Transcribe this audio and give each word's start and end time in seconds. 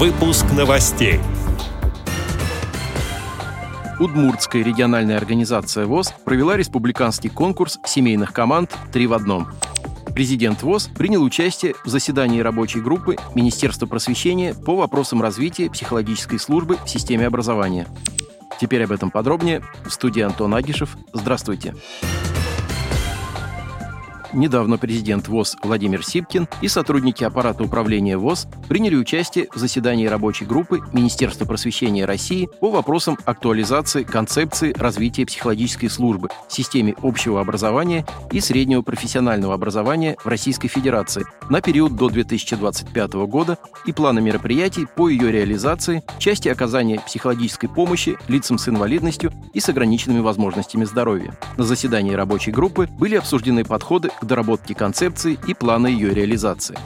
Выпуск 0.00 0.46
новостей. 0.56 1.20
Удмуртская 3.98 4.64
региональная 4.64 5.18
организация 5.18 5.84
ВОЗ 5.84 6.14
провела 6.24 6.56
республиканский 6.56 7.28
конкурс 7.28 7.78
семейных 7.84 8.32
команд 8.32 8.74
«Три 8.94 9.06
в 9.06 9.12
одном». 9.12 9.48
Президент 10.14 10.62
ВОЗ 10.62 10.88
принял 10.96 11.22
участие 11.22 11.74
в 11.84 11.88
заседании 11.90 12.40
рабочей 12.40 12.80
группы 12.80 13.18
Министерства 13.34 13.84
просвещения 13.84 14.54
по 14.54 14.74
вопросам 14.74 15.20
развития 15.20 15.68
психологической 15.68 16.38
службы 16.38 16.78
в 16.82 16.88
системе 16.88 17.26
образования. 17.26 17.86
Теперь 18.58 18.84
об 18.84 18.92
этом 18.92 19.10
подробнее. 19.10 19.62
В 19.84 19.90
студии 19.90 20.22
Антон 20.22 20.54
Агишев. 20.54 20.96
Здравствуйте. 21.12 21.74
Здравствуйте. 21.74 22.29
Недавно 24.32 24.78
президент 24.78 25.26
ВОЗ 25.26 25.56
Владимир 25.62 26.04
Сипкин 26.04 26.46
и 26.60 26.68
сотрудники 26.68 27.24
аппарата 27.24 27.64
управления 27.64 28.16
ВОЗ 28.16 28.46
приняли 28.68 28.94
участие 28.94 29.48
в 29.52 29.58
заседании 29.58 30.06
рабочей 30.06 30.44
группы 30.44 30.80
Министерства 30.92 31.44
просвещения 31.44 32.04
России 32.04 32.48
по 32.60 32.70
вопросам 32.70 33.18
актуализации 33.24 34.04
концепции 34.04 34.72
развития 34.76 35.26
психологической 35.26 35.90
службы 35.90 36.28
в 36.48 36.52
системе 36.52 36.94
общего 37.02 37.40
образования 37.40 38.06
и 38.30 38.38
среднего 38.40 38.82
профессионального 38.82 39.54
образования 39.54 40.16
в 40.22 40.28
Российской 40.28 40.68
Федерации 40.68 41.26
на 41.48 41.60
период 41.60 41.96
до 41.96 42.08
2025 42.08 43.12
года 43.26 43.58
и 43.84 43.92
плана 43.92 44.20
мероприятий 44.20 44.86
по 44.86 45.08
ее 45.08 45.32
реализации 45.32 46.04
в 46.16 46.20
части 46.20 46.48
оказания 46.48 47.00
психологической 47.00 47.68
помощи 47.68 48.16
лицам 48.28 48.58
с 48.58 48.68
инвалидностью 48.68 49.32
и 49.54 49.58
с 49.58 49.68
ограниченными 49.68 50.20
возможностями 50.20 50.84
здоровья. 50.84 51.36
На 51.56 51.64
заседании 51.64 52.12
рабочей 52.12 52.52
группы 52.52 52.88
были 52.98 53.16
обсуждены 53.16 53.64
подходы 53.64 54.10
к 54.20 54.24
доработке 54.24 54.74
концепции 54.74 55.38
и 55.46 55.54
плана 55.54 55.86
ее 55.86 56.12
реализации. 56.14 56.78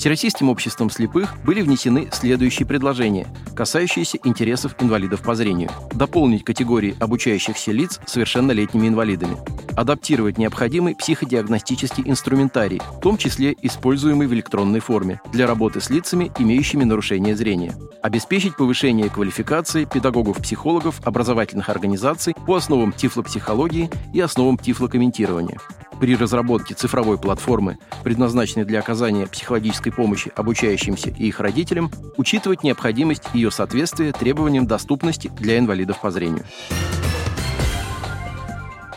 Всероссийским 0.00 0.48
обществом 0.48 0.88
слепых 0.88 1.34
были 1.44 1.60
внесены 1.60 2.08
следующие 2.10 2.66
предложения, 2.66 3.26
касающиеся 3.54 4.18
интересов 4.24 4.74
инвалидов 4.80 5.20
по 5.20 5.34
зрению. 5.34 5.70
Дополнить 5.92 6.42
категории 6.42 6.96
обучающихся 6.98 7.70
лиц 7.72 8.00
совершеннолетними 8.06 8.88
инвалидами. 8.88 9.36
Адаптировать 9.76 10.38
необходимый 10.38 10.94
психодиагностический 10.94 12.02
инструментарий, 12.06 12.80
в 12.96 13.00
том 13.00 13.18
числе 13.18 13.54
используемый 13.60 14.26
в 14.26 14.32
электронной 14.32 14.80
форме, 14.80 15.20
для 15.32 15.46
работы 15.46 15.82
с 15.82 15.90
лицами, 15.90 16.32
имеющими 16.38 16.84
нарушение 16.84 17.36
зрения. 17.36 17.74
Обеспечить 18.02 18.56
повышение 18.56 19.10
квалификации 19.10 19.84
педагогов-психологов 19.84 21.06
образовательных 21.06 21.68
организаций 21.68 22.34
по 22.46 22.56
основам 22.56 22.92
тифлопсихологии 22.92 23.90
и 24.14 24.20
основам 24.20 24.56
тифлокомментирования 24.56 25.58
при 26.00 26.16
разработке 26.16 26.74
цифровой 26.74 27.18
платформы, 27.18 27.78
предназначенной 28.02 28.64
для 28.64 28.80
оказания 28.80 29.26
психологической 29.26 29.92
помощи 29.92 30.32
обучающимся 30.34 31.10
и 31.10 31.28
их 31.28 31.38
родителям, 31.40 31.90
учитывать 32.16 32.62
необходимость 32.64 33.24
ее 33.34 33.50
соответствия 33.50 34.12
требованиям 34.12 34.66
доступности 34.66 35.30
для 35.38 35.58
инвалидов 35.58 36.00
по 36.00 36.10
зрению. 36.10 36.44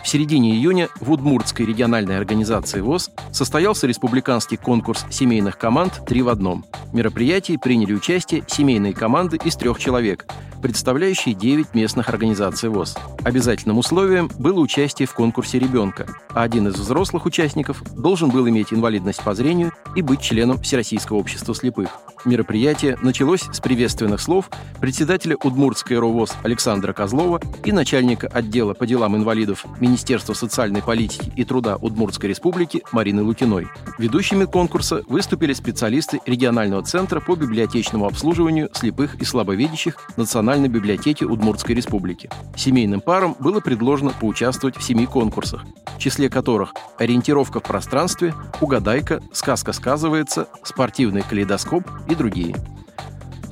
В 0.03 0.07
середине 0.07 0.51
июня 0.51 0.89
в 0.99 1.11
Удмуртской 1.11 1.65
региональной 1.65 2.17
организации 2.17 2.81
ВОЗ 2.81 3.11
состоялся 3.31 3.87
республиканский 3.87 4.57
конкурс 4.57 5.05
семейных 5.09 5.57
команд 5.57 6.01
«Три 6.05 6.21
в 6.21 6.29
одном». 6.29 6.65
В 6.91 6.93
мероприятии 6.93 7.57
приняли 7.57 7.93
участие 7.93 8.43
семейные 8.47 8.93
команды 8.93 9.39
из 9.43 9.55
трех 9.55 9.79
человек, 9.79 10.27
представляющие 10.63 11.35
9 11.35 11.75
местных 11.75 12.09
организаций 12.09 12.69
ВОЗ. 12.69 12.95
Обязательным 13.23 13.77
условием 13.77 14.31
было 14.39 14.61
участие 14.61 15.07
в 15.07 15.13
конкурсе 15.13 15.59
ребенка, 15.59 16.07
а 16.29 16.41
один 16.41 16.69
из 16.69 16.75
взрослых 16.75 17.25
участников 17.25 17.83
должен 17.93 18.29
был 18.29 18.47
иметь 18.47 18.71
инвалидность 18.71 19.21
по 19.21 19.35
зрению 19.35 19.73
и 19.95 20.01
быть 20.01 20.21
членом 20.21 20.57
Всероссийского 20.57 21.17
общества 21.17 21.53
слепых. 21.53 21.99
Мероприятие 22.25 22.97
началось 23.01 23.41
с 23.51 23.59
приветственных 23.59 24.21
слов 24.21 24.49
председателя 24.79 25.35
Удмуртской 25.43 25.99
РОВОЗ 25.99 26.35
Александра 26.43 26.93
Козлова 26.93 27.41
и 27.65 27.73
начальника 27.73 28.27
отдела 28.27 28.73
по 28.73 28.87
делам 28.87 29.17
инвалидов 29.17 29.65
Министерства 29.81 30.33
социальной 30.33 30.81
политики 30.81 31.33
и 31.35 31.43
труда 31.43 31.75
Удмуртской 31.75 32.29
республики 32.29 32.81
Марины 32.93 33.23
Лукиной. 33.23 33.67
Ведущими 33.97 34.45
конкурса 34.45 35.03
выступили 35.07 35.51
специалисты 35.51 36.21
регионального 36.25 36.83
центра 36.83 37.19
по 37.19 37.35
библиотечному 37.35 38.05
обслуживанию 38.05 38.69
слепых 38.73 39.15
и 39.15 39.25
слабовидящих 39.25 39.97
Национальной 40.15 40.69
библиотеки 40.69 41.25
Удмуртской 41.25 41.75
республики. 41.75 42.29
Семейным 42.55 43.01
парам 43.01 43.35
было 43.39 43.59
предложено 43.59 44.11
поучаствовать 44.11 44.77
в 44.77 44.83
семи 44.83 45.05
конкурсах, 45.07 45.65
в 45.95 45.99
числе 45.99 46.29
которых 46.29 46.73
ориентировка 46.97 47.59
в 47.59 47.63
пространстве, 47.63 48.33
угадайка, 48.61 49.21
сказка 49.33 49.73
сказывается, 49.73 50.47
спортивный 50.63 51.23
калейдоскоп 51.23 51.83
другие– 52.15 52.55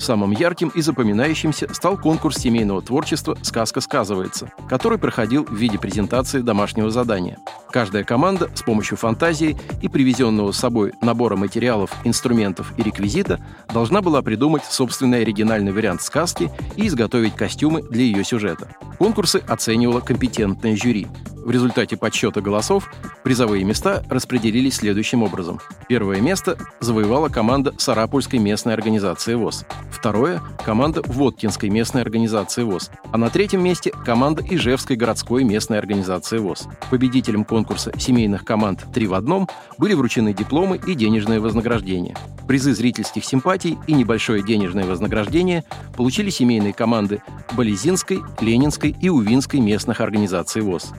Самым 0.01 0.31
ярким 0.31 0.69
и 0.69 0.81
запоминающимся 0.81 1.71
стал 1.71 1.95
конкурс 1.95 2.39
семейного 2.39 2.81
творчества 2.81 3.37
«Сказка 3.43 3.81
сказывается», 3.81 4.51
который 4.67 4.97
проходил 4.97 5.45
в 5.45 5.53
виде 5.53 5.77
презентации 5.77 6.41
домашнего 6.41 6.89
задания. 6.89 7.37
Каждая 7.69 8.03
команда 8.03 8.49
с 8.55 8.63
помощью 8.63 8.97
фантазии 8.97 9.55
и 9.79 9.87
привезенного 9.87 10.53
с 10.53 10.57
собой 10.57 10.93
набора 11.03 11.35
материалов, 11.35 11.91
инструментов 12.03 12.73
и 12.77 12.81
реквизита 12.81 13.39
должна 13.71 14.01
была 14.01 14.23
придумать 14.23 14.65
собственный 14.65 15.21
оригинальный 15.21 15.71
вариант 15.71 16.01
сказки 16.01 16.49
и 16.75 16.87
изготовить 16.87 17.35
костюмы 17.35 17.83
для 17.83 18.01
ее 18.01 18.23
сюжета. 18.23 18.69
Конкурсы 18.97 19.43
оценивало 19.47 19.99
компетентное 19.99 20.75
жюри. 20.75 21.07
В 21.43 21.49
результате 21.49 21.97
подсчета 21.97 22.39
голосов 22.39 22.87
призовые 23.23 23.63
места 23.63 24.03
распределились 24.09 24.75
следующим 24.75 25.23
образом. 25.23 25.59
Первое 25.89 26.21
место 26.21 26.55
завоевала 26.79 27.29
команда 27.29 27.73
Сарапульской 27.77 28.37
местной 28.37 28.73
организации 28.75 29.33
ВОЗ. 29.33 29.65
Второе– 29.89 30.41
команда 30.65 31.01
Воткинской 31.03 31.69
местной 31.69 32.03
организации 32.03 32.61
ВОЗ. 32.61 32.91
А 33.11 33.17
на 33.17 33.31
третьем 33.31 33.63
месте– 33.63 33.91
команда 34.05 34.43
Ижевской 34.47 34.95
городской 34.95 35.43
местной 35.43 35.79
организации 35.79 36.37
ВОЗ. 36.37 36.67
Победителям 36.91 37.43
конкурса 37.43 37.91
семейных 37.97 38.45
команд 38.45 38.85
«Три 38.93 39.07
в 39.07 39.15
одном» 39.15 39.49
были 39.79 39.95
вручены 39.95 40.33
дипломы 40.33 40.79
и 40.85 40.93
денежное 40.93 41.39
вознаграждение. 41.39 42.15
Призы 42.47 42.73
зрительских 42.73 43.25
симпатий 43.25 43.79
и 43.87 43.93
небольшое 43.93 44.43
денежное 44.43 44.85
вознаграждение 44.85 45.63
получили 45.97 46.29
семейные 46.29 46.73
команды 46.73 47.21
Болезинской, 47.53 48.21
Ленинской 48.41 48.95
и 49.01 49.09
Увинской 49.09 49.59
местных 49.59 50.01
организаций 50.01 50.61
ВОЗ. 50.61 50.93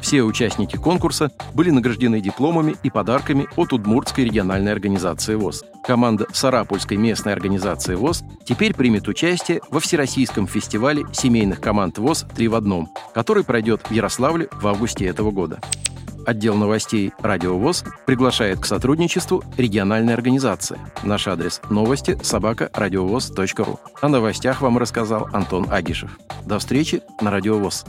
Все 0.00 0.22
участники 0.22 0.76
конкурса 0.76 1.30
были 1.54 1.70
награждены 1.70 2.20
дипломами 2.20 2.76
и 2.82 2.90
подарками 2.90 3.48
от 3.56 3.72
Удмуртской 3.72 4.24
региональной 4.24 4.72
организации 4.72 5.34
ВОЗ. 5.34 5.64
Команда 5.84 6.26
Сарапульской 6.32 6.96
местной 6.96 7.32
организации 7.32 7.94
ВОЗ 7.94 8.22
теперь 8.44 8.74
примет 8.74 9.08
участие 9.08 9.60
во 9.70 9.80
Всероссийском 9.80 10.46
фестивале 10.46 11.04
семейных 11.12 11.60
команд 11.60 11.98
ВОЗ 11.98 12.26
«Три 12.34 12.48
в 12.48 12.54
одном», 12.54 12.88
который 13.14 13.44
пройдет 13.44 13.82
в 13.88 13.90
Ярославле 13.90 14.48
в 14.52 14.66
августе 14.66 15.06
этого 15.06 15.30
года. 15.30 15.60
Отдел 16.26 16.56
новостей 16.56 17.12
«Радио 17.20 17.58
ВОЗ» 17.58 17.84
приглашает 18.04 18.60
к 18.60 18.66
сотрудничеству 18.66 19.42
региональной 19.56 20.12
организации. 20.12 20.78
Наш 21.02 21.26
адрес– 21.26 21.62
новости 21.70 22.18
собака 22.22 22.70
радиовоз.ру. 22.74 23.80
О 24.02 24.08
новостях 24.08 24.60
вам 24.60 24.76
рассказал 24.76 25.28
Антон 25.32 25.66
Агишев. 25.70 26.18
До 26.44 26.58
встречи 26.58 27.00
на 27.22 27.30
«Радио 27.30 27.58
ВОЗ». 27.58 27.86